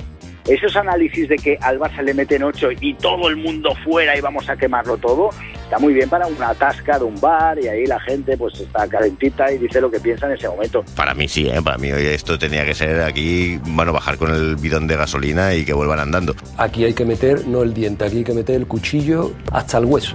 Esos 0.46 0.76
análisis 0.76 1.30
de 1.30 1.36
que 1.36 1.58
al 1.62 1.78
Barça 1.78 2.02
le 2.02 2.12
meten 2.12 2.42
8 2.42 2.68
y 2.78 2.92
todo 2.94 3.28
el 3.28 3.36
mundo 3.36 3.70
fuera 3.84 4.16
y 4.18 4.20
vamos 4.20 4.50
a 4.50 4.56
quemarlo 4.56 4.98
todo, 4.98 5.30
está 5.68 5.78
muy 5.78 5.92
bien 5.92 6.08
para 6.08 6.26
una 6.26 6.54
tasca 6.54 6.98
de 6.98 7.04
un 7.04 7.20
bar 7.20 7.58
y 7.62 7.68
ahí 7.68 7.84
la 7.84 8.00
gente 8.00 8.38
pues 8.38 8.58
está 8.58 8.88
calentita 8.88 9.52
y 9.52 9.58
dice 9.58 9.82
lo 9.82 9.90
que 9.90 10.00
piensa 10.00 10.24
en 10.24 10.32
ese 10.32 10.48
momento. 10.48 10.82
Para 10.96 11.12
mí 11.12 11.28
sí, 11.28 11.46
¿eh? 11.46 11.60
para 11.62 11.76
mí 11.76 11.92
hoy 11.92 12.06
esto 12.06 12.38
tenía 12.38 12.64
que 12.64 12.72
ser 12.72 13.02
aquí, 13.02 13.60
bueno, 13.62 13.92
bajar 13.92 14.16
con 14.16 14.30
el 14.30 14.56
bidón 14.56 14.86
de 14.86 14.96
gasolina 14.96 15.54
y 15.54 15.66
que 15.66 15.74
vuelvan 15.74 16.00
andando. 16.00 16.34
Aquí 16.56 16.84
hay 16.84 16.94
que 16.94 17.04
meter 17.04 17.46
no 17.46 17.62
el 17.62 17.74
diente, 17.74 18.06
aquí 18.06 18.18
hay 18.18 18.24
que 18.24 18.32
meter 18.32 18.56
el 18.56 18.66
cuchillo 18.66 19.32
hasta 19.52 19.76
el 19.76 19.84
hueso. 19.84 20.14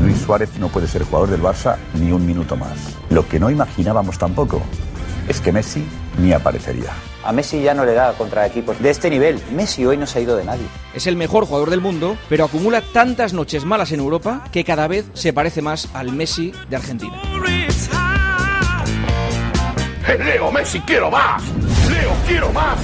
Luis 0.00 0.18
Suárez 0.18 0.50
no 0.60 0.68
puede 0.68 0.86
ser 0.86 1.02
jugador 1.02 1.30
del 1.30 1.42
Barça 1.42 1.78
ni 1.94 2.12
un 2.12 2.24
minuto 2.24 2.54
más. 2.54 2.96
Lo 3.10 3.28
que 3.28 3.40
no 3.40 3.50
imaginábamos 3.50 4.18
tampoco 4.18 4.62
es 5.28 5.40
que 5.40 5.52
Messi 5.52 5.84
ni 6.18 6.32
aparecería. 6.32 6.90
A 7.24 7.32
Messi 7.32 7.62
ya 7.62 7.72
no 7.72 7.84
le 7.84 7.94
da 7.94 8.12
contra 8.12 8.46
equipos 8.46 8.80
de 8.82 8.90
este 8.90 9.08
nivel. 9.08 9.40
Messi 9.52 9.86
hoy 9.86 9.96
no 9.96 10.06
se 10.06 10.18
ha 10.18 10.22
ido 10.22 10.36
de 10.36 10.44
nadie. 10.44 10.66
Es 10.94 11.06
el 11.06 11.16
mejor 11.16 11.46
jugador 11.46 11.70
del 11.70 11.80
mundo, 11.80 12.16
pero 12.28 12.44
acumula 12.44 12.82
tantas 12.82 13.32
noches 13.32 13.64
malas 13.64 13.92
en 13.92 14.00
Europa 14.00 14.44
que 14.52 14.64
cada 14.64 14.86
vez 14.88 15.06
se 15.14 15.32
parece 15.32 15.62
más 15.62 15.88
al 15.94 16.12
Messi 16.12 16.52
de 16.68 16.76
Argentina. 16.76 17.20
Eh, 20.06 20.18
Leo 20.22 20.52
Messi, 20.52 20.80
quiero 20.80 21.10
más. 21.10 21.42
Leo, 21.88 22.12
quiero 22.26 22.52
más. 22.52 22.78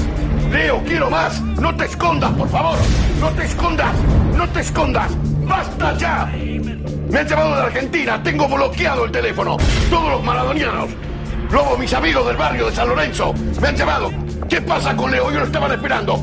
Leo, 0.51 0.83
quiero 0.85 1.11
más. 1.11 1.41
No 1.43 1.77
te 1.77 1.85
escondas, 1.85 2.33
por 2.33 2.49
favor. 2.49 2.79
No 3.21 3.29
te 3.31 3.45
escondas. 3.45 3.95
No 4.35 4.49
te 4.49 4.61
escondas. 4.61 5.11
Basta 5.47 5.97
ya. 5.99 6.27
Me 6.27 7.19
han 7.19 7.29
llamado 7.29 7.57
de 7.57 7.63
Argentina. 7.63 8.23
Tengo 8.23 8.49
bloqueado 8.49 9.05
el 9.05 9.13
teléfono. 9.13 9.59
Todos 9.91 10.13
los 10.13 10.25
maradonianos. 10.25 10.91
Luego 11.51 11.77
mis 11.77 11.93
amigos 11.93 12.27
del 12.27 12.37
barrio 12.37 12.67
de 12.67 12.75
San 12.75 12.89
Lorenzo 12.89 13.35
me 13.61 13.69
han 13.69 13.77
llamado. 13.77 14.11
¿Qué 14.49 14.61
pasa 14.61 14.97
con 14.97 15.11
Leo? 15.11 15.31
Yo 15.31 15.41
lo 15.41 15.47
estaban 15.47 15.73
esperando. 15.73 16.21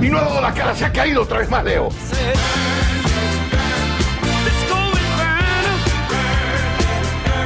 Y 0.00 0.08
no 0.08 0.18
ha 0.18 0.22
dado 0.22 0.40
la 0.40 0.52
cara. 0.52 0.74
Se 0.74 0.84
ha 0.84 0.92
caído 0.92 1.22
otra 1.22 1.38
vez 1.38 1.50
más 1.50 1.64
Leo. 1.64 1.88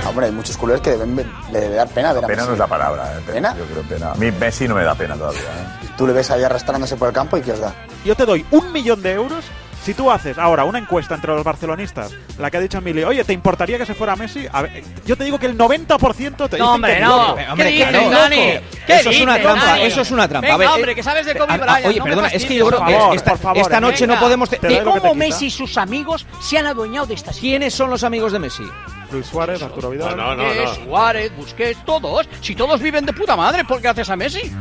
Hombre, 0.09 0.27
hay 0.27 0.33
muchos 0.33 0.57
culés 0.57 0.81
que 0.81 0.91
deben, 0.91 1.17
le 1.53 1.61
debe 1.61 1.75
dar 1.75 1.89
pena 1.89 2.13
ver 2.13 2.25
a 2.25 2.27
Pena 2.27 2.43
Messi. 2.43 2.49
no 2.49 2.53
es 2.55 2.59
la 2.59 2.67
palabra. 2.67 3.13
¿eh? 3.19 3.23
¿Pena? 3.27 3.55
Yo 3.57 3.65
creo 3.67 3.83
pena. 3.83 4.13
A 4.13 4.15
mí 4.15 4.31
Messi 4.31 4.67
no 4.67 4.75
me 4.75 4.83
da 4.85 4.95
pena 4.95 5.15
todavía. 5.15 5.41
¿eh? 5.41 5.89
Tú 5.99 6.07
le 6.07 6.13
ves 6.13 6.31
ahí 6.31 6.43
arrastrándose 6.43 6.97
por 6.97 7.09
el 7.09 7.15
campo 7.15 7.37
y 7.37 7.43
¿qué 7.43 7.53
os 7.53 7.61
da? 7.61 7.75
Yo 8.05 8.15
te 8.15 8.25
doy 8.25 8.47
un 8.51 8.73
millón 8.73 9.03
de 9.03 9.13
euros 9.13 9.45
si 9.87 9.95
tú 9.95 10.11
haces 10.11 10.37
ahora 10.37 10.65
una 10.65 10.81
encuesta 10.81 11.15
entre 11.15 11.33
los 11.33 11.45
barcelonistas, 11.45 12.13
la 12.39 12.51
que 12.51 12.57
ha 12.57 12.61
dicho 12.61 12.79
Emilio, 12.79 13.07
oye, 13.09 13.23
¿te 13.23 13.33
importaría 13.33 13.79
que 13.79 13.87
se 13.87 13.95
fuera 13.95 14.17
Messi? 14.17 14.45
A 14.53 14.63
ver, 14.63 14.83
yo 15.07 15.17
te 15.17 15.23
digo 15.23 15.39
que 15.39 15.47
el 15.47 15.57
90% 15.57 15.97
te 15.97 16.35
No, 16.37 16.47
dicen 16.49 16.61
hombre, 16.63 16.95
que 16.97 17.01
no. 17.01 17.29
no. 17.37 17.55
¿Qué 17.55 17.65
dices, 17.65 17.89
claro. 17.89 18.11
Dani? 18.11 18.37
¿Qué 18.37 18.61
Eso 18.97 19.11
es 19.11 19.21
una 19.21 19.35
dices, 19.37 19.47
trampa, 19.47 19.65
Dani? 19.67 19.83
eso 19.85 20.01
es 20.01 20.11
una 20.11 20.29
trampa. 20.29 20.41
Venga, 20.49 20.55
A 20.55 20.59
ver, 20.59 20.69
hombre, 20.69 20.95
que 20.97 21.03
sabes 21.05 21.25
de 21.25 21.35
Kobe 21.37 21.53
ah, 21.53 21.57
Bryant. 21.57 21.87
oye, 21.87 21.99
no 22.01 22.05
perdona, 22.05 22.29
es 22.29 22.45
que 22.45 22.55
yo 22.57 22.67
creo 22.67 22.79
por 22.81 22.89
que 22.89 22.95
favor, 22.95 23.17
esta, 23.17 23.31
por 23.31 23.39
favor, 23.41 23.63
esta 23.63 23.81
noche 23.81 24.01
Venga. 24.07 24.15
no 24.15 24.21
podemos... 24.21 24.51
te- 24.51 24.59
te 24.59 24.83
¿Cómo. 24.83 25.15
Messi 25.15 25.47
y 25.47 25.51
sus 25.51 25.79
amigos 25.79 26.27
se 26.41 26.59
han 26.59 26.67
adueñado 26.67 27.07
de 27.07 27.15
esta 27.15 27.33
situación? 27.33 27.51
¿Quiénes 27.53 27.73
son 27.75 27.89
los 27.89 28.03
amigos 28.03 28.33
de 28.33 28.41
Messi? 28.41 28.65
Luis 29.13 29.27
Suárez, 29.27 29.63
Arturo 29.63 29.91
Vidal. 29.91 30.17
Busquets, 30.17 30.85
Suárez, 30.85 31.37
Busquets, 31.37 31.85
todos. 31.85 32.29
Si 32.41 32.57
todos 32.57 32.81
viven 32.81 33.07
de 33.07 33.13
puta 33.13 33.37
madre, 33.37 33.65
¿por 33.65 33.81
qué 33.81 33.87
haces 33.87 34.11
a 34.11 34.17
Messi? 34.17 34.53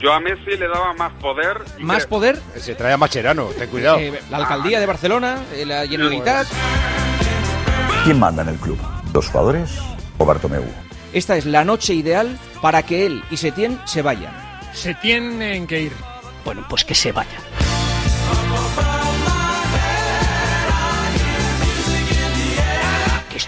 Yo 0.00 0.14
a 0.14 0.20
Messi 0.20 0.56
le 0.56 0.66
daba 0.66 0.94
más 0.94 1.12
poder. 1.20 1.62
y 1.78 1.82
¿Más 1.84 2.06
poder? 2.06 2.40
Se 2.56 2.74
trae 2.74 2.94
a 2.94 2.96
Macherano, 2.96 3.46
ten 3.48 3.68
cuidado. 3.68 3.98
Eh, 3.98 4.18
la 4.30 4.38
alcaldía 4.38 4.80
de 4.80 4.86
Barcelona, 4.86 5.38
eh, 5.54 5.66
la 5.66 5.86
Generalitat... 5.86 6.46
¿Quién 8.04 8.18
manda 8.18 8.42
en 8.42 8.48
el 8.48 8.56
club? 8.56 8.78
¿Los 9.12 9.28
jugadores 9.28 9.78
o 10.16 10.24
Bartomeu? 10.24 10.64
Esta 11.12 11.36
es 11.36 11.44
la 11.44 11.64
noche 11.64 11.92
ideal 11.92 12.38
para 12.62 12.82
que 12.82 13.04
él 13.04 13.22
y 13.30 13.36
Setién 13.36 13.78
se 13.84 14.00
vayan. 14.00 14.32
Se 14.72 14.94
tienen 14.94 15.66
que 15.66 15.82
ir. 15.82 15.92
Bueno, 16.46 16.64
pues 16.68 16.84
que 16.84 16.94
se 16.94 17.12
vayan. 17.12 17.42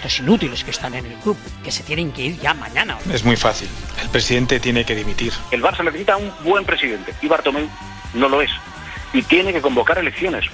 Estos 0.03 0.19
inútiles 0.19 0.63
que 0.65 0.71
están 0.71 0.93
en 0.95 1.05
el 1.05 1.13
club, 1.19 1.37
que 1.63 1.71
se 1.71 1.81
tienen 1.83 2.11
que 2.11 2.23
ir 2.23 2.39
ya 2.39 2.53
mañana. 2.53 2.97
Es 3.11 3.23
muy 3.23 3.37
fácil. 3.37 3.69
El 4.01 4.09
presidente 4.09 4.59
tiene 4.59 4.83
que 4.83 4.95
dimitir. 4.95 5.31
El 5.51 5.61
Barça 5.61 5.83
necesita 5.83 6.17
un 6.17 6.29
buen 6.43 6.65
presidente 6.65 7.13
y 7.21 7.27
Bartomeu 7.27 7.67
no 8.13 8.27
lo 8.27 8.41
es. 8.41 8.51
Y 9.13 9.21
tiene 9.21 9.53
que 9.53 9.61
convocar 9.61 9.97
elecciones. 9.97 10.45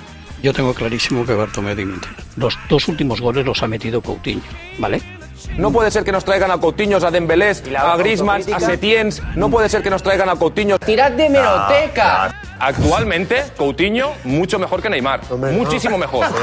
Yo 0.43 0.53
tengo 0.53 0.73
clarísimo 0.73 1.25
que 1.25 1.33
Bartomeu 1.33 1.75
dimite. 1.75 2.07
Los 2.35 2.59
dos 2.69 2.87
últimos 2.87 3.21
goles 3.21 3.43
los 3.43 3.63
ha 3.63 3.67
metido 3.67 4.01
Coutinho, 4.01 4.43
¿vale? 4.77 5.01
No 5.57 5.71
puede 5.71 5.91
ser 5.91 6.03
que 6.03 6.11
nos 6.11 6.23
traigan 6.23 6.51
a 6.51 6.57
Coutinho, 6.57 6.97
a 6.97 7.11
Dembélés, 7.11 7.63
a 7.77 7.97
Griezmann, 7.97 8.41
a 8.53 8.59
Setién. 8.59 9.09
No 9.35 9.49
puede 9.49 9.69
ser 9.69 9.81
que 9.83 9.89
nos 9.89 10.01
traigan 10.03 10.29
a 10.29 10.35
Coutinho. 10.35 10.79
¡Tirad 10.79 11.11
de 11.11 11.29
meroteca! 11.29 12.33
Actualmente, 12.59 13.43
Coutinho, 13.57 14.11
mucho 14.23 14.59
mejor 14.59 14.81
que 14.81 14.89
Neymar. 14.89 15.21
Muchísimo 15.53 15.97
mejor. 15.97 16.25
Sí, 16.27 16.33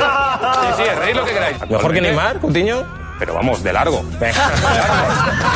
sí, 0.77 0.83
reír 0.99 1.17
lo 1.17 1.25
que 1.25 1.33
queráis. 1.33 1.57
¿Mejor 1.69 1.93
que 1.93 2.01
Neymar, 2.01 2.39
Coutinho? 2.41 2.85
Pero 3.19 3.35
vamos, 3.35 3.63
de 3.63 3.73
largo. 3.73 4.03
De 4.19 4.33
largo. 4.33 4.69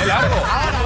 De 0.01 0.07
largo. 0.07 0.80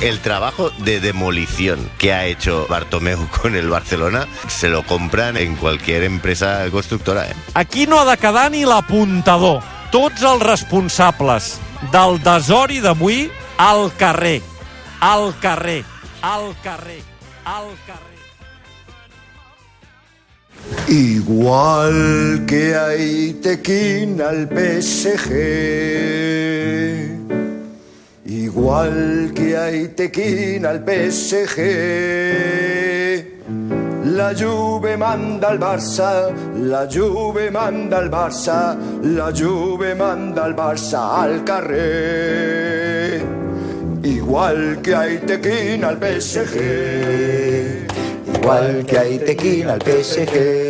El 0.00 0.20
trabajo 0.20 0.70
de 0.78 0.98
demolición 0.98 1.90
que 1.98 2.14
ha 2.14 2.24
hecho 2.24 2.66
Bartomeu 2.70 3.28
con 3.42 3.54
el 3.54 3.68
Barcelona 3.68 4.26
se 4.48 4.70
lo 4.70 4.82
compran 4.84 5.36
en 5.36 5.56
cualquier 5.56 6.04
empresa 6.04 6.64
constructora. 6.70 7.28
¿eh? 7.28 7.34
Aquí 7.52 7.86
no 7.86 8.00
ha 8.00 8.10
de 8.10 8.16
quedar 8.16 8.50
ni 8.50 8.64
l'apuntador. 8.64 9.60
Tots 9.92 10.22
els 10.22 10.40
responsables 10.42 11.58
del 11.92 12.16
desori 12.24 12.80
d'avui 12.80 13.28
al 13.58 13.90
carrer. 13.98 14.40
Al 15.00 15.34
carrer. 15.40 15.84
Al 16.22 16.54
carrer. 16.62 17.02
Al 17.44 17.68
carrer. 17.84 18.08
Igual 20.88 22.46
que 22.46 22.76
hay 22.76 23.34
tequín 23.42 24.22
al 24.22 24.48
PSG. 24.48 25.30
Igual 28.30 29.32
que 29.34 29.56
hay 29.56 29.88
tequín 29.88 30.64
al 30.64 30.84
PSG. 30.84 31.58
La 34.04 34.32
Juve 34.38 34.96
manda 34.96 35.48
al 35.48 35.58
Barça, 35.58 36.30
la 36.54 36.86
Juve 36.88 37.50
manda 37.50 37.98
al 37.98 38.08
Barça, 38.08 38.76
la 39.02 39.32
Juve 39.36 39.96
manda 39.96 40.44
al 40.44 40.54
Barça 40.54 41.24
al 41.24 41.42
carrer. 41.42 43.20
Igual 44.04 44.80
que 44.80 44.94
hay 44.94 45.18
tequín 45.18 45.82
al 45.82 45.98
PSG. 45.98 46.54
Igual 48.36 48.86
que 48.86 48.96
hay 48.96 49.18
tequila 49.18 49.72
al 49.72 49.80
PSG. 49.80 50.69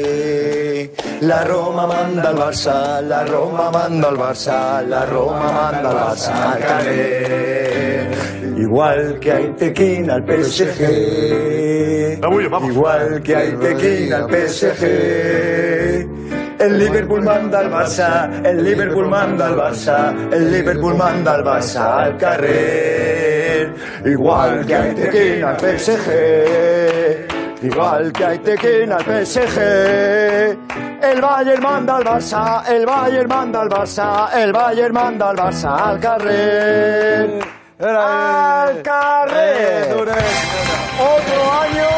La 1.21 1.45
Roma 1.45 1.87
manda 1.87 2.31
al 2.31 2.35
Barça, 2.35 3.03
la 3.03 3.27
Roma 3.27 3.71
manda 3.71 4.09
al 4.09 4.17
Barça, 4.17 4.81
la 4.89 5.05
Roma 5.05 5.53
manda 5.53 5.91
al 5.91 5.97
Barça 5.97 6.53
al 6.53 6.61
carrer. 6.61 8.09
Igual 8.57 9.19
que 9.21 9.31
hay 9.31 9.50
tequila 9.50 10.15
al 10.15 10.25
PSG. 10.25 10.81
Igual 12.71 13.23
que 13.23 13.37
hay 13.37 13.53
tequila 13.53 14.17
al 14.17 14.31
PSG. 14.31 14.85
El 16.59 16.79
Liverpool 16.79 17.23
manda 17.23 17.59
al 17.59 17.71
Barça, 17.71 18.31
el 18.43 18.65
Liverpool 18.65 19.09
manda 19.09 19.47
al 19.49 19.57
Barça, 19.57 20.15
el 20.33 20.50
Liverpool 20.50 20.95
manda 20.95 21.35
al 21.35 21.45
Barça 21.45 21.99
al 22.05 22.17
carrer. 22.17 23.75
Igual 24.07 24.65
que 24.65 24.75
hay 24.75 24.95
tequila 24.95 25.50
al 25.50 25.57
PSG. 25.59 27.39
Igual 27.62 28.12
que 28.12 28.25
hay 28.25 28.38
tequila 28.38 28.97
al 28.97 29.05
PSG. 29.05 29.59
El 31.02 31.21
Bayern 31.21 31.62
manda 31.62 31.97
al 31.97 32.05
Barça, 32.05 32.62
el 32.67 32.87
Bayern 32.87 33.29
manda 33.29 33.61
al 33.61 33.69
Barça, 33.69 34.29
el 34.35 34.52
Bayern 34.52 34.95
manda 34.95 35.31
al 35.31 35.37
Barça 35.37 35.76
al 35.76 36.00
carrer. 36.00 37.40
Al 37.81 38.83
carrer. 38.83 39.93
Otro 41.00 41.52
año 41.62 41.88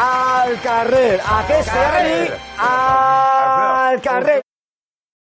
al 0.00 0.60
carrer. 0.60 1.20
¿A 1.24 1.44
qué 1.46 1.62
se 1.62 2.32
Al 2.58 4.00
carrer. 4.00 4.43